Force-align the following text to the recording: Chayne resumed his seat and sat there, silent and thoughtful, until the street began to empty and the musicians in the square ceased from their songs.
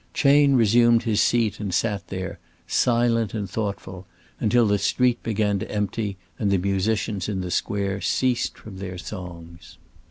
Chayne 0.15 0.55
resumed 0.55 1.03
his 1.03 1.21
seat 1.21 1.59
and 1.59 1.71
sat 1.71 2.07
there, 2.07 2.39
silent 2.65 3.35
and 3.35 3.47
thoughtful, 3.47 4.07
until 4.39 4.65
the 4.65 4.79
street 4.79 5.21
began 5.21 5.59
to 5.59 5.71
empty 5.71 6.17
and 6.39 6.49
the 6.49 6.57
musicians 6.57 7.29
in 7.29 7.41
the 7.41 7.51
square 7.51 8.01
ceased 8.01 8.57
from 8.57 8.77
their 8.79 8.97
songs. 8.97 9.77